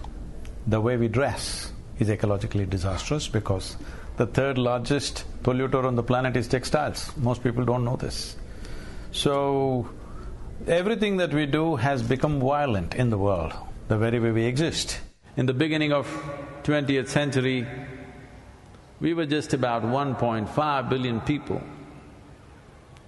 [0.66, 3.76] The way we dress is ecologically disastrous because
[4.16, 7.11] the third largest polluter on the planet is textiles.
[7.16, 8.37] Most people don't know this.
[9.11, 9.88] So,
[10.66, 13.52] everything that we do has become violent in the world,
[13.88, 15.00] the very way we exist.
[15.34, 16.06] In the beginning of
[16.62, 17.66] 20th century,
[19.00, 21.62] we were just about 1.5 billion people.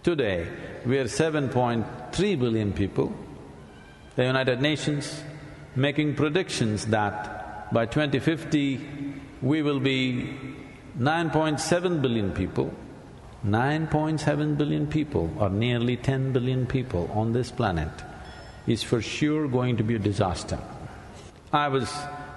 [0.03, 0.49] Today,
[0.87, 3.13] we are 7.3 billion people.
[4.17, 5.23] The United Nations
[5.77, 8.81] making predictions that by 2050,
[9.43, 10.35] we will be
[10.99, 12.73] 9.7 billion people.
[13.45, 17.91] 9.7 billion people or nearly 10 billion people on this planet
[18.67, 20.59] is for sure going to be a disaster.
[21.55, 21.89] I was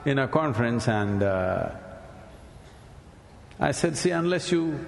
[0.05, 1.71] in a conference and uh,
[3.59, 4.85] I said, see, unless you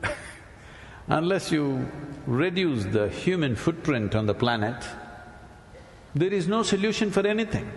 [1.08, 1.90] unless you
[2.24, 4.76] reduce the human footprint on the planet,
[6.14, 7.68] there is no solution for anything.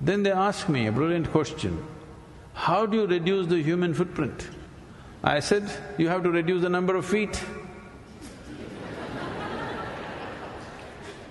[0.00, 1.84] Then they asked me a brilliant question,
[2.52, 4.48] how do you reduce the human footprint?
[5.22, 7.40] I said, you have to reduce the number of feet.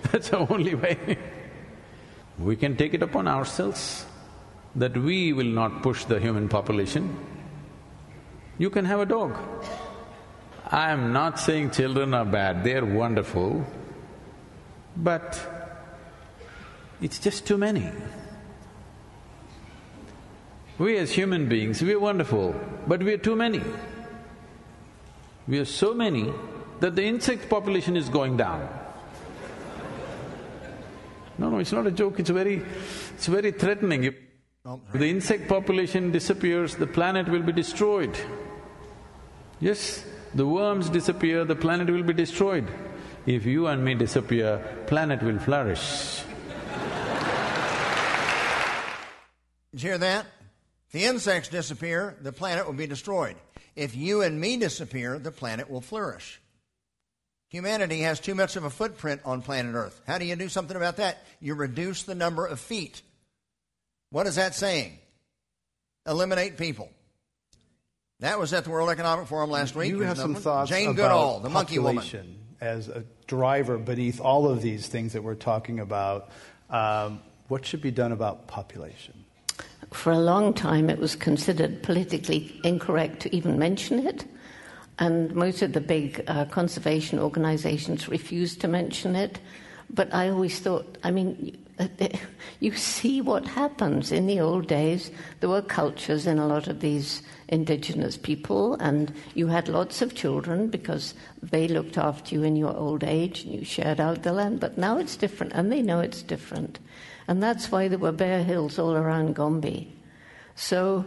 [0.13, 1.17] That's the only way.
[2.39, 4.05] we can take it upon ourselves
[4.75, 7.17] that we will not push the human population.
[8.57, 9.37] You can have a dog.
[10.71, 13.65] I am not saying children are bad, they're wonderful,
[14.95, 15.39] but
[17.01, 17.89] it's just too many.
[20.77, 22.55] We as human beings, we are wonderful,
[22.87, 23.61] but we are too many.
[25.47, 26.31] We are so many
[26.79, 28.78] that the insect population is going down.
[31.39, 32.61] No, no, it's not a joke, it's very…
[33.15, 34.03] it's very threatening.
[34.03, 34.15] If
[34.93, 38.19] the insect population disappears, the planet will be destroyed.
[39.61, 40.03] Yes,
[40.35, 42.67] the worms disappear, the planet will be destroyed.
[43.25, 46.23] If you and me disappear, planet will flourish.
[49.71, 50.25] Did you hear that?
[50.87, 53.37] If the insects disappear, the planet will be destroyed.
[53.77, 56.41] If you and me disappear, the planet will flourish.
[57.49, 59.99] Humanity has too much of a footprint on planet Earth.
[60.05, 61.17] How do you do something about that?
[61.41, 63.01] You reduce the number of feet.
[64.11, 64.97] What is that saying?
[66.07, 66.89] Eliminate people.
[68.19, 69.89] That was at the World Economic Forum last week.
[69.89, 72.05] You have some thoughts Jane about Goodall, the monkey woman.
[72.59, 76.29] as a driver beneath all of these things that we're talking about.
[76.69, 79.25] Um, what should be done about population?
[79.91, 84.25] For a long time, it was considered politically incorrect to even mention it,
[84.99, 89.39] and most of the big uh, conservation organizations refuse to mention it.
[89.89, 91.57] But I always thought, I mean,
[92.59, 94.11] you see what happens.
[94.11, 95.09] In the old days,
[95.39, 100.15] there were cultures in a lot of these indigenous people, and you had lots of
[100.15, 104.33] children because they looked after you in your old age and you shared out the
[104.33, 104.59] land.
[104.59, 106.79] But now it's different, and they know it's different.
[107.27, 109.87] And that's why there were bare hills all around Gombe.
[110.55, 111.05] So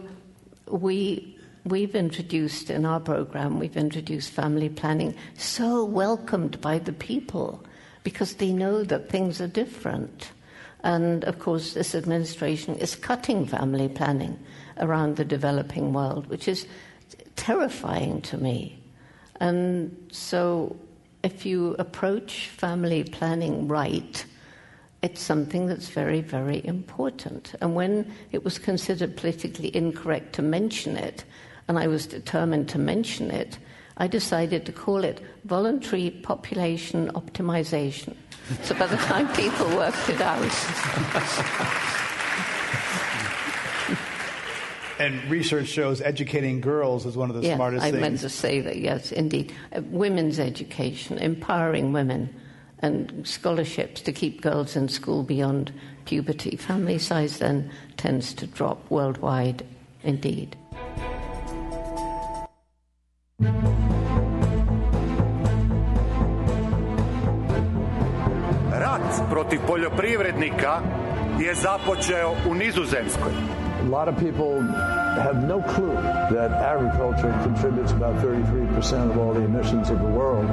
[0.67, 1.32] we,
[1.65, 7.63] we've introduced in our program, we've introduced family planning, so welcomed by the people
[8.03, 10.31] because they know that things are different.
[10.83, 14.37] And of course, this administration is cutting family planning
[14.77, 16.67] around the developing world, which is
[17.37, 18.79] terrifying to me.
[19.39, 20.75] And so,
[21.23, 24.25] if you approach family planning right,
[25.01, 27.53] it's something that's very, very important.
[27.61, 31.23] And when it was considered politically incorrect to mention it,
[31.67, 33.57] and I was determined to mention it,
[33.97, 38.15] I decided to call it voluntary population optimization.
[38.63, 40.41] So by the time people worked it out.
[44.99, 48.03] and research shows educating girls is one of the yeah, smartest I things.
[48.03, 49.53] I meant to say that, yes, indeed.
[49.75, 52.33] Uh, women's education, empowering women
[52.79, 55.71] and scholarships to keep girls in school beyond
[56.05, 56.57] puberty.
[56.57, 59.65] Family size then tends to drop worldwide,
[60.03, 60.57] indeed.
[68.71, 70.81] Rat protiv poljoprivrednika
[71.39, 73.31] je započeo u Nizozemskoj.
[73.83, 79.41] A lot of people have no clue that agriculture contributes about 33% of all the
[79.41, 80.45] emissions of the world.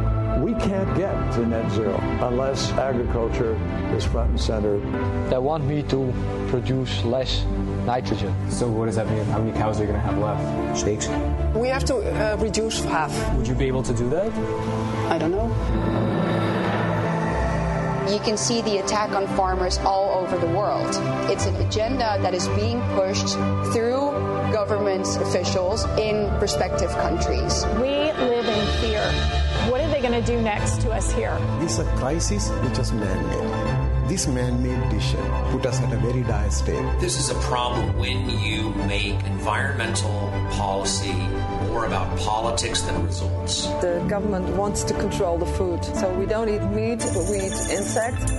[0.42, 3.54] We can't get to net zero unless agriculture
[3.94, 4.78] is front and center.
[5.28, 6.12] They want me to
[6.48, 7.44] produce less
[7.84, 8.34] nitrogen.
[8.50, 9.24] So what does that mean?
[9.26, 10.78] How many cows are you going to have left?
[10.78, 11.08] Steaks.
[11.54, 13.12] We have to uh, reduce half.
[13.36, 14.32] Would you be able to do that?
[15.10, 15.48] I don't know.
[18.12, 20.88] You can see the attack on farmers all over the world.
[21.30, 23.28] It's an agenda that is being pushed
[23.72, 24.10] through
[24.52, 27.64] government officials in respective countries.
[27.76, 29.02] We live in fear.
[29.70, 31.36] What are they going to do next to us here?
[31.60, 34.08] This is a crisis which is man made.
[34.08, 36.84] This man made decision put us at a very dire state.
[36.98, 41.12] This is a problem when you make environmental policy
[41.68, 43.66] more about politics than results.
[43.80, 45.84] The government wants to control the food.
[45.84, 48.32] So we don't eat meat, but we eat insects.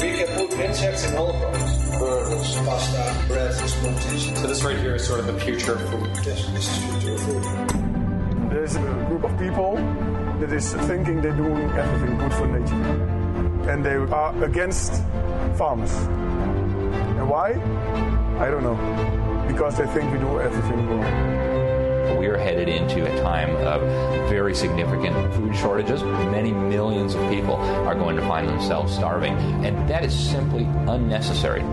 [0.00, 1.73] We can put insects in all of us.
[2.04, 4.36] Burgers, pasta, bread, smoothies.
[4.36, 6.10] So this right here is sort of the future of food.
[6.22, 8.50] Yes, this is future of food.
[8.50, 9.76] There's a group of people
[10.38, 13.70] that is thinking they're doing everything good for nature.
[13.70, 15.02] And they are against
[15.56, 15.94] farmers.
[15.94, 17.52] And why?
[18.38, 18.76] I don't know.
[19.48, 22.18] Because they think we do everything wrong.
[22.18, 23.80] We are headed into a time of
[24.28, 26.02] very significant food shortages.
[26.02, 29.32] Many millions of people are going to find themselves starving,
[29.64, 31.64] and that is simply unnecessary.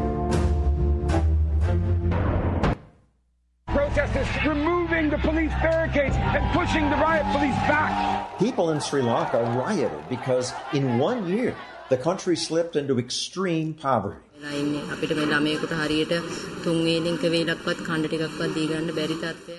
[5.11, 8.39] The police barricades and pushing the riot police back.
[8.39, 11.53] People in Sri Lanka rioted because in one year
[11.89, 14.21] the country slipped into extreme poverty.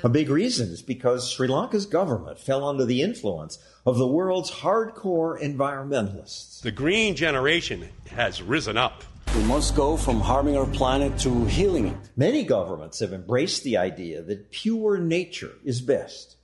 [0.02, 4.50] A big reason is because Sri Lanka's government fell under the influence of the world's
[4.50, 6.62] hardcore environmentalists.
[6.62, 9.04] The green generation has risen up.
[9.34, 11.96] We must go from harming our planet to healing it.
[12.16, 16.36] Many governments have embraced the idea that pure nature is best.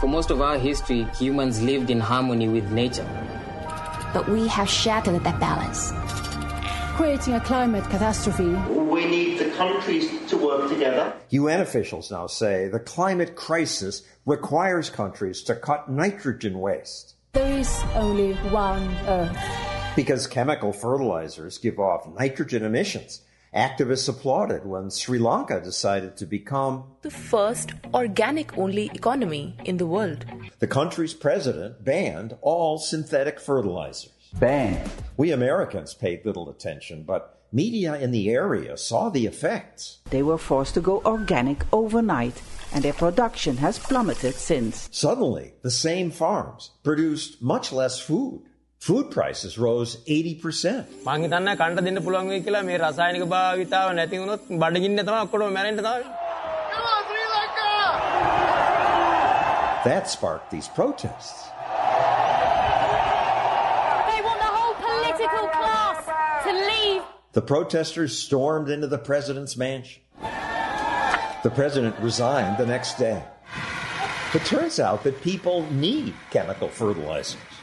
[0.00, 3.06] For most of our history, humans lived in harmony with nature.
[4.14, 5.92] But we have shattered that balance
[6.96, 8.46] creating a climate catastrophe.
[8.72, 11.12] We need the countries to work together.
[11.28, 17.16] UN officials now say the climate crisis requires countries to cut nitrogen waste.
[17.34, 19.75] There is only one Earth.
[19.96, 23.22] Because chemical fertilizers give off nitrogen emissions.
[23.54, 29.86] Activists applauded when Sri Lanka decided to become the first organic only economy in the
[29.86, 30.26] world.
[30.58, 34.12] The country's president banned all synthetic fertilizers.
[34.38, 34.90] Banned.
[35.16, 40.00] We Americans paid little attention, but media in the area saw the effects.
[40.10, 42.42] They were forced to go organic overnight,
[42.74, 44.90] and their production has plummeted since.
[44.92, 48.42] Suddenly, the same farms produced much less food
[48.81, 50.85] Food prices rose 80%.
[51.05, 55.53] මං හිතන්නේ කන්න දෙන්න පුළුවන් වෙයි කියලා මේ රසායනික භාවිතාව නැති වුණොත් බඩගින්න තමයි ඔක්කොම
[55.57, 56.03] මැරෙන්න තමයි.
[59.83, 61.47] That sparked these protests.
[67.33, 70.01] The protesters stormed into the president's mansion.
[71.43, 73.23] The president resigned the next day.
[74.33, 77.54] It turns out that people need chemical fertilizers.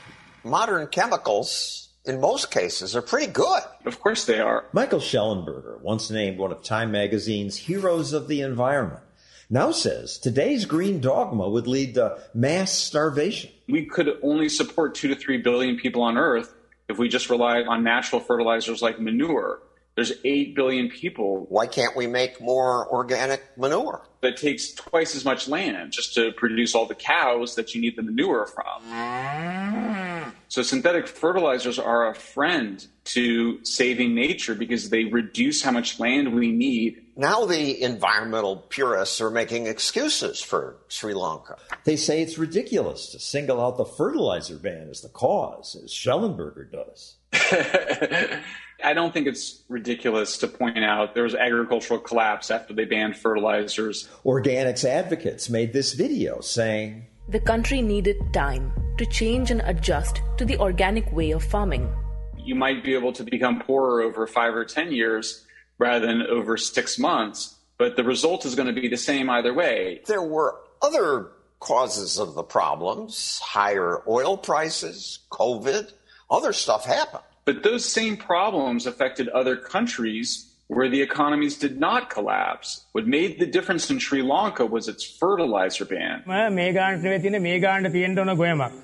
[0.43, 3.61] Modern chemicals, in most cases, are pretty good.
[3.85, 4.65] Of course they are.
[4.73, 9.03] Michael Shellenberger, once named one of Time magazine's heroes of the environment,
[9.49, 13.51] now says today's green dogma would lead to mass starvation.
[13.69, 16.53] We could only support two to three billion people on Earth
[16.89, 19.61] if we just relied on natural fertilizers like manure.
[19.95, 21.45] There's 8 billion people.
[21.49, 24.01] Why can't we make more organic manure?
[24.21, 27.95] That takes twice as much land just to produce all the cows that you need
[27.95, 30.33] the manure from.
[30.47, 36.33] So synthetic fertilizers are a friend to saving nature because they reduce how much land
[36.33, 37.05] we need.
[37.15, 41.57] Now the environmental purists are making excuses for Sri Lanka.
[41.83, 46.71] They say it's ridiculous to single out the fertilizer ban as the cause, as Shellenberger
[46.71, 47.15] does.
[48.84, 53.15] I don't think it's ridiculous to point out there was agricultural collapse after they banned
[53.15, 54.09] fertilizers.
[54.25, 60.43] Organics advocates made this video saying the country needed time to change and adjust to
[60.43, 61.89] the organic way of farming.
[62.38, 65.45] You might be able to become poorer over five or 10 years
[65.77, 69.53] rather than over six months, but the result is going to be the same either
[69.53, 70.01] way.
[70.05, 71.31] There were other
[71.61, 75.93] causes of the problems higher oil prices, COVID,
[76.29, 77.23] other stuff happened.
[77.45, 82.85] But those same problems affected other countries where the economies did not collapse.
[82.93, 86.23] What made the difference in Sri Lanka was its fertilizer ban.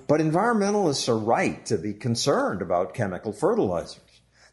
[0.08, 4.02] But environmentalists are right to be concerned about chemical fertilizers.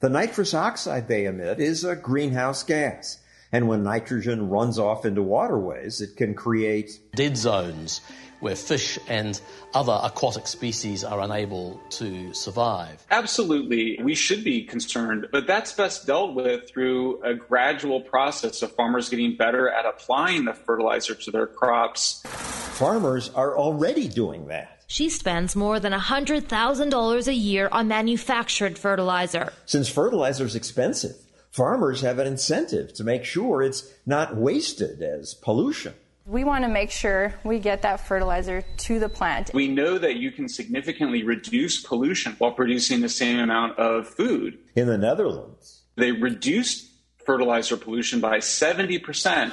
[0.00, 3.18] The nitrous oxide they emit is a greenhouse gas.
[3.53, 8.01] And when nitrogen runs off into waterways, it can create dead zones
[8.40, 9.40] where fish and
[9.74, 13.05] other aquatic species are unable to survive.
[13.11, 18.72] Absolutely, we should be concerned, but that's best dealt with through a gradual process of
[18.72, 22.22] farmers getting better at applying the fertilizer to their crops.
[22.26, 24.82] Farmers are already doing that.
[24.86, 29.53] She spends more than $100,000 a year on manufactured fertilizer.
[29.64, 31.16] Since fertilizer is expensive,
[31.57, 35.94] farmers have an incentive to make sure it's not wasted as pollution.
[36.26, 39.52] We want to make sure we get that fertilizer to the plant.
[39.54, 44.59] We know that you can significantly reduce pollution while producing the same amount of food.
[44.74, 46.90] In the Netherlands, they reduced
[47.24, 49.50] fertilizer pollution by 70%.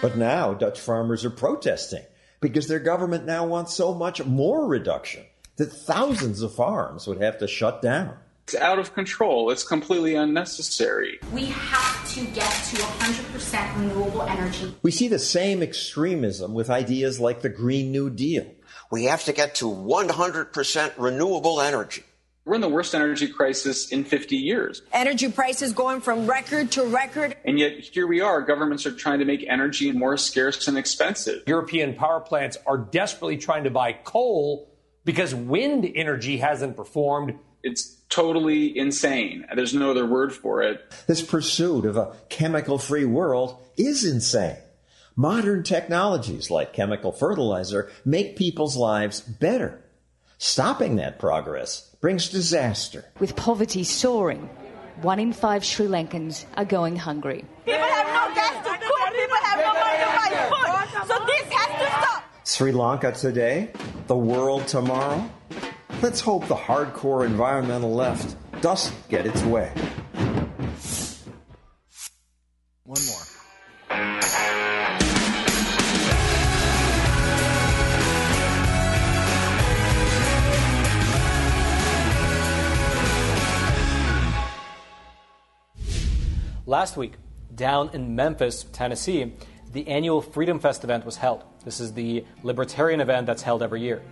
[0.00, 2.04] But now Dutch farmers are protesting
[2.40, 5.24] because their government now wants so much more reduction
[5.56, 8.16] that thousands of farms would have to shut down.
[8.44, 9.50] It's out of control.
[9.50, 11.20] It's completely unnecessary.
[11.32, 14.74] We have to get to 100% renewable energy.
[14.82, 18.46] We see the same extremism with ideas like the Green New Deal.
[18.90, 22.02] We have to get to 100% renewable energy.
[22.44, 24.82] We're in the worst energy crisis in 50 years.
[24.92, 27.36] Energy prices going from record to record.
[27.44, 28.42] And yet, here we are.
[28.42, 31.44] Governments are trying to make energy more scarce and expensive.
[31.46, 34.68] European power plants are desperately trying to buy coal
[35.04, 37.38] because wind energy hasn't performed.
[37.62, 39.46] It's totally insane.
[39.54, 40.82] There's no other word for it.
[41.06, 44.56] This pursuit of a chemical free world is insane.
[45.14, 49.82] Modern technologies like chemical fertilizer make people's lives better.
[50.38, 53.04] Stopping that progress brings disaster.
[53.20, 54.50] With poverty soaring,
[55.02, 57.44] one in five Sri Lankans are going hungry.
[57.64, 59.12] People have no gas to cook.
[59.14, 61.08] People have no money to buy food.
[61.08, 62.24] So this has to stop.
[62.44, 63.70] Sri Lanka today,
[64.08, 65.30] the world tomorrow.
[66.02, 69.72] Let's hope the hardcore environmental left doesn't get its way.
[72.82, 73.22] One more.
[86.66, 87.12] Last week,
[87.54, 89.34] down in Memphis, Tennessee,
[89.70, 91.44] the annual Freedom Fest event was held.
[91.64, 94.02] This is the libertarian event that's held every year.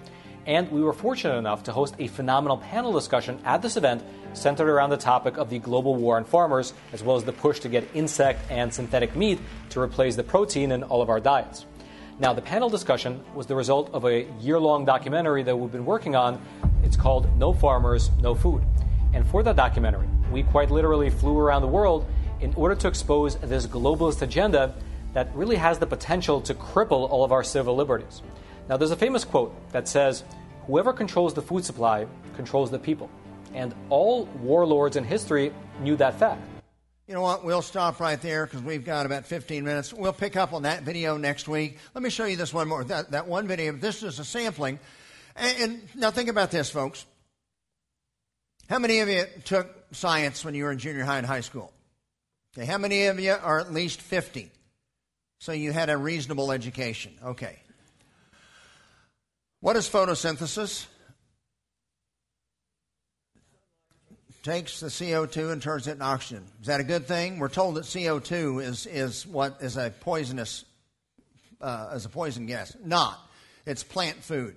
[0.47, 4.69] And we were fortunate enough to host a phenomenal panel discussion at this event centered
[4.69, 7.69] around the topic of the global war on farmers, as well as the push to
[7.69, 9.39] get insect and synthetic meat
[9.71, 11.67] to replace the protein in all of our diets.
[12.19, 15.87] Now, the panel discussion was the result of a year long documentary that we've been
[15.87, 16.41] working on.
[16.83, 18.63] It's called No Farmers, No Food.
[19.13, 22.07] And for that documentary, we quite literally flew around the world
[22.41, 24.75] in order to expose this globalist agenda
[25.13, 28.23] that really has the potential to cripple all of our civil liberties.
[28.71, 30.23] Now, there's a famous quote that says,
[30.69, 32.07] Whoever controls the food supply
[32.37, 33.11] controls the people.
[33.53, 36.41] And all warlords in history knew that fact.
[37.09, 37.45] You know what?
[37.45, 39.93] We'll stop right there because we've got about 15 minutes.
[39.93, 41.79] We'll pick up on that video next week.
[41.95, 42.85] Let me show you this one more.
[42.85, 44.79] That, that one video, this is a sampling.
[45.35, 47.05] And, and now think about this, folks.
[48.69, 51.73] How many of you took science when you were in junior high and high school?
[52.57, 54.49] Okay, how many of you are at least 50?
[55.41, 57.15] So you had a reasonable education.
[57.25, 57.59] Okay.
[59.61, 60.87] What is photosynthesis?
[64.43, 66.47] Takes the CO2 and turns it into oxygen.
[66.63, 67.39] Is that a good thing?
[67.39, 70.65] We're told that CO2 is, is what is a poisonous,
[71.61, 72.75] uh, as a poison gas.
[72.83, 73.21] Not.
[73.67, 74.57] It's plant food.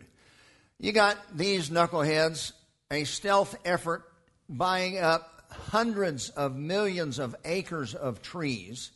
[0.79, 2.53] You got these knuckleheads,
[2.89, 4.05] a stealth effort
[4.47, 8.91] buying up hundreds of millions of acres of trees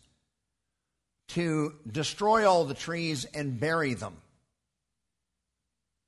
[1.30, 4.16] to destroy all the trees and bury them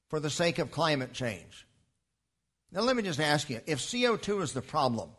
[0.09, 1.65] for the sake of climate change.
[2.71, 5.09] Now, let me just ask you if CO2 is the problem,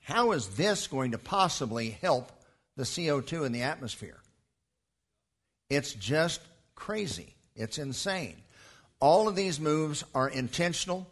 [0.00, 2.30] how is this going to possibly help
[2.76, 4.18] the CO2 in the atmosphere?
[5.68, 6.40] It's just
[6.74, 7.34] crazy.
[7.54, 8.36] It's insane.
[9.00, 11.08] All of these moves are intentional.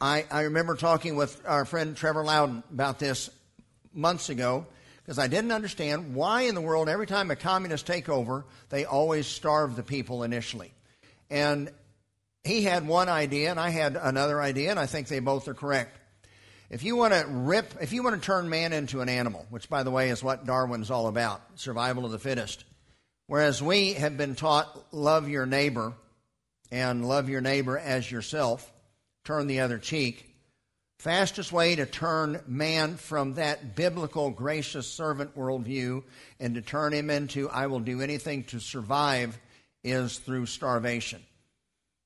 [0.00, 3.30] I, I remember talking with our friend Trevor Loudon about this
[3.94, 4.66] months ago
[5.02, 8.84] because I didn't understand why in the world, every time a communist take over, they
[8.84, 10.72] always starve the people initially.
[11.30, 11.70] And
[12.44, 15.54] he had one idea, and I had another idea, and I think they both are
[15.54, 15.98] correct.
[16.68, 19.68] If you want to rip, if you want to turn man into an animal, which
[19.68, 22.64] by the way is what Darwin's all about, survival of the fittest.
[23.28, 25.92] Whereas we have been taught love your neighbor
[26.70, 28.72] and love your neighbor as yourself,
[29.24, 30.34] turn the other cheek.
[30.98, 36.02] Fastest way to turn man from that biblical gracious servant worldview
[36.40, 39.38] and to turn him into I will do anything to survive
[39.84, 41.22] is through starvation.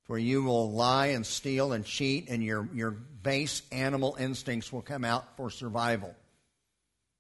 [0.07, 4.83] Where you will lie and steal and cheat, and your, your base animal instincts will
[4.83, 6.14] come out for survival.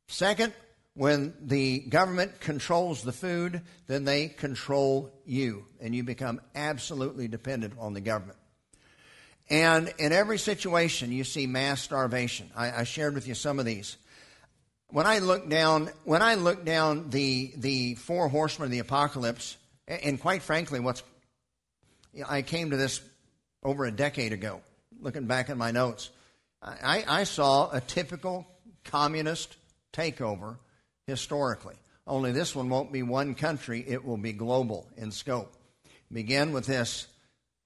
[0.08, 0.52] Second,
[0.94, 7.74] when the government controls the food, then they control you, and you become absolutely dependent
[7.78, 8.38] on the government.
[9.48, 12.50] And in every situation, you see mass starvation.
[12.56, 13.96] I, I shared with you some of these.
[14.88, 19.56] When I look down, when I look down the the four horsemen of the apocalypse,
[19.90, 21.02] and quite frankly, what's
[22.26, 23.00] I came to this
[23.62, 24.62] over a decade ago,
[25.00, 26.10] looking back in my notes.
[26.62, 28.46] I, I saw a typical
[28.84, 29.56] communist
[29.92, 30.56] takeover
[31.06, 31.76] historically.
[32.06, 35.52] Only this one won't be one country, it will be global in scope.
[36.12, 37.06] Begin with this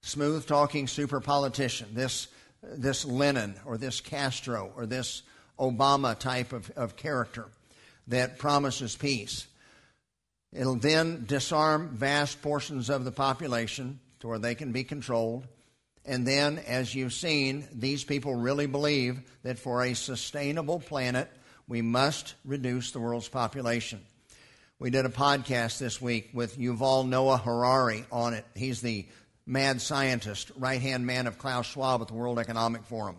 [0.01, 2.27] smooth talking super politician, this,
[2.61, 5.23] this Lenin or this Castro or this
[5.59, 7.47] Obama type of, of character
[8.07, 9.47] that promises peace.
[10.55, 15.45] It'll then disarm vast portions of the population to where they can be controlled.
[16.05, 21.29] And then, as you've seen, these people really believe that for a sustainable planet,
[21.67, 23.99] we must reduce the world's population.
[24.79, 28.45] We did a podcast this week with Yuval Noah Harari on it.
[28.55, 29.07] He's the
[29.45, 33.17] mad scientist, right hand man of Klaus Schwab at the World Economic Forum.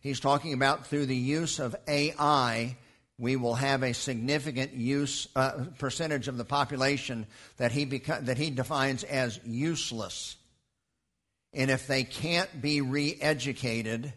[0.00, 2.76] He's talking about through the use of AI,
[3.20, 7.26] we will have a significant use uh, percentage of the population
[7.58, 10.36] that he beca- that he defines as useless.
[11.52, 14.12] And if they can't be re-educated,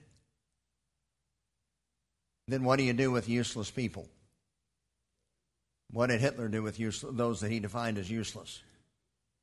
[2.47, 4.07] then what do you do with useless people?
[5.91, 8.61] What did Hitler do with useless, those that he defined as useless?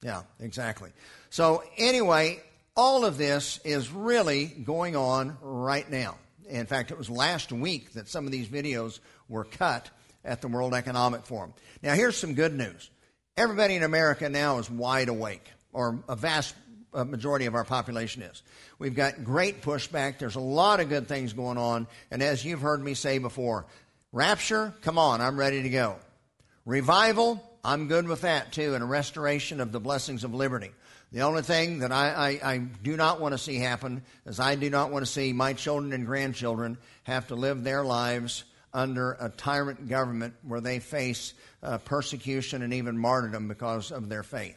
[0.02, 0.90] Yeah, exactly.
[1.28, 2.42] So, anyway,
[2.74, 6.16] all of this is really going on right now.
[6.48, 8.98] In fact, it was last week that some of these videos
[9.30, 9.88] were cut
[10.24, 11.54] at the World Economic Forum.
[11.82, 12.90] Now, here's some good news.
[13.36, 16.54] Everybody in America now is wide awake, or a vast
[16.92, 18.42] uh, majority of our population is.
[18.78, 20.18] We've got great pushback.
[20.18, 21.86] There's a lot of good things going on.
[22.10, 23.64] And as you've heard me say before,
[24.12, 25.96] rapture, come on, I'm ready to go.
[26.66, 30.72] Revival, I'm good with that too, and a restoration of the blessings of liberty.
[31.12, 34.54] The only thing that I, I, I, do not want to see happen is I
[34.54, 39.12] do not want to see my children and grandchildren have to live their lives under
[39.20, 44.56] a tyrant government where they face uh, persecution and even martyrdom because of their faith.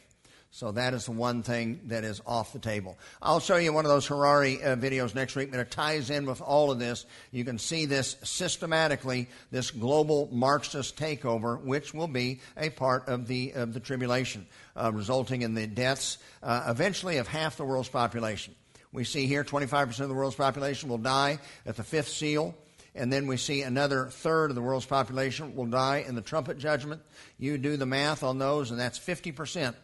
[0.54, 2.96] So that is the one thing that is off the table.
[3.20, 6.26] I'll show you one of those Harari uh, videos next week, but it ties in
[6.26, 7.06] with all of this.
[7.32, 13.26] You can see this systematically, this global Marxist takeover, which will be a part of
[13.26, 14.46] the of the tribulation,
[14.76, 18.54] uh, resulting in the deaths uh, eventually of half the world's population.
[18.92, 22.54] We see here 25% of the world's population will die at the fifth seal.
[22.94, 26.58] And then we see another third of the world's population will die in the trumpet
[26.58, 27.02] judgment.
[27.38, 29.74] You do the math on those, and that's 50%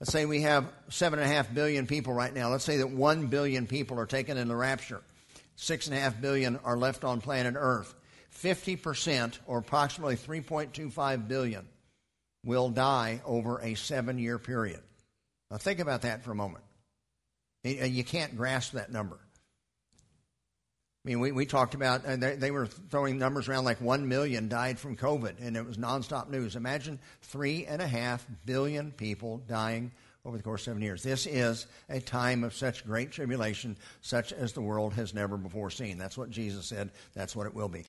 [0.00, 2.48] Let's say we have 7.5 billion people right now.
[2.48, 5.02] Let's say that 1 billion people are taken in the rapture.
[5.58, 7.94] 6.5 billion are left on planet Earth.
[8.34, 11.68] 50%, or approximately 3.25 billion,
[12.46, 14.80] will die over a seven year period.
[15.50, 16.64] Now, think about that for a moment.
[17.66, 19.18] Uh, you can't grasp that number.
[21.02, 24.48] I mean, we, we talked about, they, they, were throwing numbers around like 1 million
[24.50, 26.56] died from COVID, and it was nonstop news.
[26.56, 26.98] Imagine
[27.32, 29.92] 3.5 billion people dying
[30.26, 31.02] over the course of seven years.
[31.02, 35.70] This is a time of such great tribulation, such as the world has never before
[35.70, 35.96] seen.
[35.96, 36.90] That's what Jesus said.
[37.14, 37.78] That's what it will be.